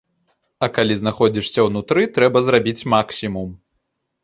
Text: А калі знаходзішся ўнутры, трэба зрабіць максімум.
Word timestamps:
А 0.67 0.69
калі 0.77 0.93
знаходзішся 1.01 1.67
ўнутры, 1.67 2.07
трэба 2.17 2.43
зрабіць 2.49 2.87
максімум. 2.97 3.49